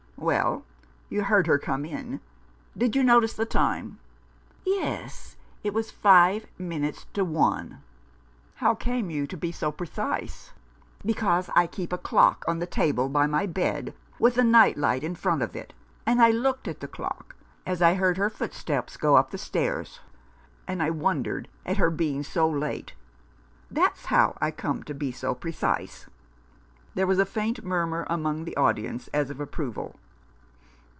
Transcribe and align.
"Well, 0.23 0.63
you 1.09 1.23
heard 1.23 1.47
her 1.47 1.57
come 1.57 1.83
in. 1.83 2.21
Did 2.77 2.95
you 2.95 3.01
notice 3.01 3.33
the 3.33 3.43
time?" 3.43 3.97
"Yes, 4.63 5.35
it 5.63 5.73
was 5.73 5.89
five 5.89 6.45
minutes 6.59 7.07
to 7.15 7.25
one."" 7.25 7.81
How 8.61 8.75
came 8.75 9.09
you 9.09 9.25
to 9.25 9.35
be 9.35 9.51
so 9.51 9.71
precise?" 9.71 10.51
"Because 11.03 11.49
I 11.55 11.65
keep 11.65 11.91
a 11.91 11.97
clock 11.97 12.45
on 12.47 12.59
the 12.59 12.67
table 12.67 13.09
by 13.09 13.25
my 13.25 13.47
bed, 13.47 13.95
with 14.19 14.37
a 14.37 14.43
night 14.43 14.77
light 14.77 15.03
in 15.03 15.15
front 15.15 15.41
of 15.41 15.55
it, 15.55 15.73
and 16.05 16.21
I 16.21 16.29
looked 16.29 16.67
at 16.67 16.81
the 16.81 16.87
clock 16.87 17.35
as 17.65 17.81
I 17.81 17.95
heard 17.95 18.17
her 18.17 18.29
footsteps 18.29 18.97
go 18.97 19.15
up 19.15 19.31
the 19.31 19.39
stairs— 19.39 20.01
and 20.67 20.83
I 20.83 20.91
wondered 20.91 21.47
at 21.65 21.77
her 21.77 21.89
being 21.89 22.21
so 22.21 22.47
late. 22.47 22.93
That's 23.71 24.05
how 24.05 24.37
I 24.39 24.51
come 24.51 24.83
to 24.83 24.93
be 24.93 25.11
so 25.11 25.33
precise." 25.33 26.05
There 26.93 27.07
was 27.07 27.17
a 27.17 27.25
faint 27.25 27.63
murmur 27.65 28.05
among 28.07 28.43
the 28.45 28.55
audience, 28.55 29.07
as 29.07 29.31
of 29.31 29.39
approval. 29.41 29.95